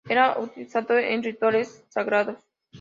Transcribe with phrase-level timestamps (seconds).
[0.09, 2.39] Era utilizado en rituales sagrados.